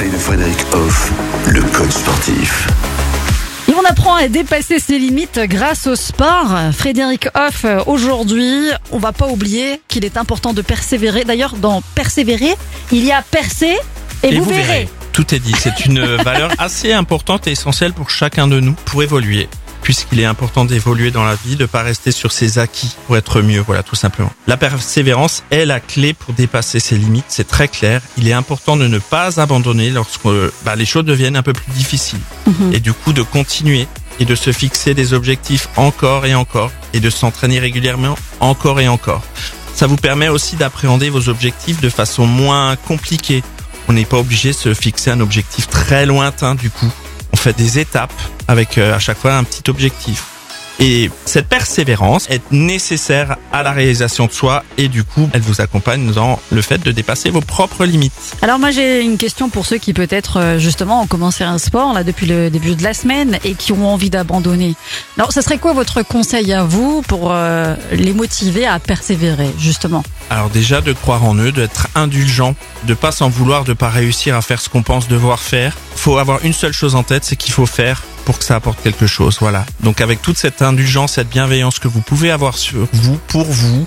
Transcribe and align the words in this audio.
conseils 0.00 0.10
de 0.10 0.18
Frédéric 0.18 0.58
Hoff, 0.72 1.12
le 1.48 1.62
coach 1.62 1.90
sportif. 1.90 2.68
Et 3.68 3.74
on 3.74 3.84
apprend 3.84 4.14
à 4.14 4.28
dépasser 4.28 4.78
ses 4.78 4.98
limites 4.98 5.40
grâce 5.44 5.86
au 5.86 5.96
sport. 5.96 6.56
Frédéric 6.72 7.28
Hoff, 7.34 7.66
aujourd'hui, 7.86 8.70
on 8.92 8.98
va 8.98 9.12
pas 9.12 9.26
oublier 9.26 9.80
qu'il 9.88 10.04
est 10.04 10.16
important 10.16 10.52
de 10.54 10.62
persévérer. 10.62 11.24
D'ailleurs, 11.24 11.54
dans 11.54 11.82
persévérer, 11.94 12.54
il 12.92 13.04
y 13.04 13.12
a 13.12 13.22
percer 13.22 13.76
et, 14.22 14.38
vous, 14.38 14.44
verrez. 14.44 14.88
Tout 15.12 15.34
est 15.34 15.38
dit. 15.38 15.54
C'est 15.58 15.84
une 15.84 16.02
valeur 16.16 16.50
assez 16.58 16.92
importante 16.92 17.46
et 17.46 17.52
essentielle 17.52 17.92
pour 17.92 18.10
chacun 18.10 18.48
de 18.48 18.58
nous 18.60 18.74
pour 18.86 19.02
évoluer. 19.02 19.48
Puisqu'il 19.82 20.20
est 20.20 20.24
important 20.24 20.64
d'évoluer 20.64 21.10
dans 21.10 21.24
la 21.24 21.34
vie, 21.34 21.56
de 21.56 21.66
pas 21.66 21.82
rester 21.82 22.12
sur 22.12 22.32
ses 22.32 22.58
acquis 22.58 22.94
pour 23.06 23.16
être 23.16 23.40
mieux, 23.40 23.60
voilà, 23.60 23.82
tout 23.82 23.96
simplement. 23.96 24.32
La 24.46 24.56
persévérance 24.56 25.42
est 25.50 25.64
la 25.64 25.80
clé 25.80 26.12
pour 26.12 26.34
dépasser 26.34 26.80
ses 26.80 26.96
limites, 26.96 27.24
c'est 27.28 27.48
très 27.48 27.68
clair. 27.68 28.02
Il 28.18 28.28
est 28.28 28.32
important 28.32 28.76
de 28.76 28.86
ne 28.86 28.98
pas 28.98 29.40
abandonner 29.40 29.90
lorsque 29.90 30.28
bah, 30.64 30.76
les 30.76 30.86
choses 30.86 31.04
deviennent 31.04 31.36
un 31.36 31.42
peu 31.42 31.52
plus 31.52 31.72
difficiles. 31.72 32.20
Mhm. 32.46 32.72
Et 32.74 32.80
du 32.80 32.92
coup, 32.92 33.12
de 33.12 33.22
continuer 33.22 33.88
et 34.20 34.24
de 34.24 34.34
se 34.34 34.52
fixer 34.52 34.94
des 34.94 35.14
objectifs 35.14 35.68
encore 35.76 36.26
et 36.26 36.34
encore 36.34 36.70
et 36.92 37.00
de 37.00 37.10
s'entraîner 37.10 37.58
régulièrement 37.58 38.16
encore 38.40 38.80
et 38.80 38.88
encore. 38.88 39.22
Ça 39.74 39.86
vous 39.86 39.96
permet 39.96 40.28
aussi 40.28 40.56
d'appréhender 40.56 41.08
vos 41.08 41.28
objectifs 41.28 41.80
de 41.80 41.88
façon 41.88 42.26
moins 42.26 42.76
compliquée. 42.76 43.42
On 43.88 43.94
n'est 43.94 44.04
pas 44.04 44.18
obligé 44.18 44.50
de 44.50 44.56
se 44.56 44.74
fixer 44.74 45.10
un 45.10 45.20
objectif 45.20 45.68
très 45.68 46.04
lointain 46.06 46.54
du 46.54 46.70
coup. 46.70 46.90
On 47.32 47.36
fait 47.36 47.56
des 47.56 47.78
étapes 47.78 48.12
avec 48.50 48.78
euh, 48.78 48.94
à 48.94 48.98
chaque 48.98 49.18
fois 49.18 49.34
un 49.36 49.44
petit 49.44 49.70
objectif. 49.70 50.24
Et 50.82 51.10
cette 51.26 51.46
persévérance 51.46 52.26
est 52.30 52.40
nécessaire 52.50 53.36
à 53.52 53.62
la 53.62 53.72
réalisation 53.72 54.24
de 54.24 54.32
soi 54.32 54.64
et 54.78 54.88
du 54.88 55.04
coup, 55.04 55.28
elle 55.34 55.42
vous 55.42 55.60
accompagne 55.60 56.10
dans 56.10 56.40
le 56.50 56.62
fait 56.62 56.78
de 56.78 56.90
dépasser 56.90 57.28
vos 57.28 57.42
propres 57.42 57.84
limites. 57.84 58.14
Alors 58.40 58.58
moi 58.58 58.70
j'ai 58.70 59.02
une 59.02 59.18
question 59.18 59.50
pour 59.50 59.66
ceux 59.66 59.76
qui 59.76 59.92
peut-être 59.92 60.38
euh, 60.38 60.58
justement 60.58 61.02
ont 61.02 61.06
commencé 61.06 61.44
un 61.44 61.58
sport 61.58 61.92
là 61.92 62.02
depuis 62.02 62.24
le 62.24 62.48
début 62.48 62.76
de 62.76 62.82
la 62.82 62.94
semaine 62.94 63.38
et 63.44 63.52
qui 63.52 63.72
ont 63.72 63.92
envie 63.92 64.08
d'abandonner. 64.08 64.74
Alors 65.18 65.32
ça 65.32 65.42
serait 65.42 65.58
quoi 65.58 65.74
votre 65.74 66.02
conseil 66.02 66.50
à 66.54 66.64
vous 66.64 67.02
pour 67.02 67.30
euh, 67.30 67.76
les 67.92 68.14
motiver 68.14 68.66
à 68.66 68.78
persévérer 68.78 69.50
justement? 69.58 70.02
Alors 70.30 70.48
déjà 70.48 70.80
de 70.80 70.94
croire 70.94 71.24
en 71.24 71.34
eux, 71.34 71.52
d'être 71.52 71.88
indulgent, 71.94 72.54
de 72.84 72.94
pas 72.94 73.12
s'en 73.12 73.28
vouloir, 73.28 73.64
de 73.64 73.74
pas 73.74 73.90
réussir 73.90 74.34
à 74.34 74.40
faire 74.40 74.62
ce 74.62 74.70
qu'on 74.70 74.82
pense 74.82 75.08
devoir 75.08 75.40
faire. 75.40 75.76
Faut 75.94 76.16
avoir 76.16 76.42
une 76.42 76.54
seule 76.54 76.72
chose 76.72 76.94
en 76.94 77.02
tête, 77.02 77.24
c'est 77.24 77.36
qu'il 77.36 77.52
faut 77.52 77.66
faire 77.66 78.02
pour 78.24 78.38
que 78.38 78.44
ça 78.44 78.56
apporte 78.56 78.82
quelque 78.82 79.06
chose. 79.06 79.38
Voilà. 79.40 79.64
Donc 79.80 80.00
avec 80.00 80.22
toute 80.22 80.38
cette 80.38 80.62
indulgence, 80.62 81.12
cette 81.14 81.28
bienveillance 81.28 81.78
que 81.78 81.88
vous 81.88 82.00
pouvez 82.00 82.30
avoir 82.30 82.56
sur 82.58 82.86
vous, 82.92 83.18
pour 83.28 83.44
vous, 83.44 83.86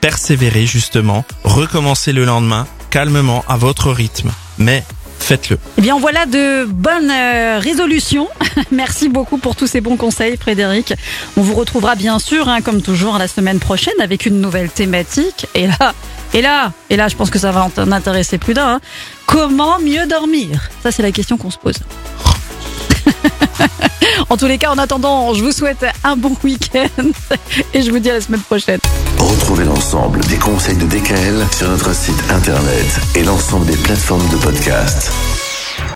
persévérer 0.00 0.66
justement, 0.66 1.24
recommencer 1.44 2.12
le 2.12 2.24
lendemain, 2.24 2.66
calmement, 2.90 3.44
à 3.48 3.56
votre 3.56 3.90
rythme. 3.92 4.30
Mais 4.58 4.84
faites-le. 5.18 5.58
Eh 5.78 5.82
bien 5.82 5.98
voilà 5.98 6.26
de 6.26 6.64
bonnes 6.64 7.10
euh, 7.10 7.58
résolutions. 7.60 8.28
Merci 8.70 9.08
beaucoup 9.08 9.38
pour 9.38 9.54
tous 9.56 9.66
ces 9.66 9.80
bons 9.80 9.96
conseils 9.96 10.36
Frédéric. 10.36 10.94
On 11.36 11.42
vous 11.42 11.54
retrouvera 11.54 11.94
bien 11.94 12.18
sûr 12.18 12.48
hein, 12.48 12.60
comme 12.62 12.80
toujours 12.82 13.18
la 13.18 13.28
semaine 13.28 13.58
prochaine 13.58 13.94
avec 14.00 14.26
une 14.26 14.40
nouvelle 14.40 14.70
thématique. 14.70 15.46
Et 15.54 15.66
là, 15.66 15.94
et 16.32 16.40
là, 16.42 16.72
et 16.88 16.96
là 16.96 17.08
je 17.08 17.16
pense 17.16 17.30
que 17.30 17.38
ça 17.38 17.52
va 17.52 17.68
en 17.76 17.92
intéresser 17.92 18.38
plus 18.38 18.54
d'un. 18.54 18.74
hein. 18.76 18.80
Comment 19.26 19.78
mieux 19.78 20.06
dormir? 20.06 20.70
Ça 20.82 20.90
c'est 20.90 21.02
la 21.02 21.12
question 21.12 21.36
qu'on 21.36 21.50
se 21.50 21.58
pose. 21.58 21.76
En 24.28 24.36
tous 24.36 24.46
les 24.46 24.58
cas, 24.58 24.70
en 24.70 24.78
attendant, 24.78 25.34
je 25.34 25.42
vous 25.42 25.52
souhaite 25.52 25.84
un 26.04 26.16
bon 26.16 26.36
week-end 26.44 27.04
et 27.74 27.82
je 27.82 27.90
vous 27.90 27.98
dis 27.98 28.10
à 28.10 28.14
la 28.14 28.20
semaine 28.20 28.40
prochaine. 28.40 28.78
Retrouvez 29.18 29.64
l'ensemble 29.64 30.20
des 30.26 30.36
conseils 30.36 30.76
de 30.76 30.86
DKL 30.86 31.46
sur 31.52 31.68
notre 31.68 31.94
site 31.94 32.22
internet 32.30 33.00
et 33.14 33.24
l'ensemble 33.24 33.66
des 33.66 33.76
plateformes 33.76 34.28
de 34.28 34.36
podcast. 34.36 35.12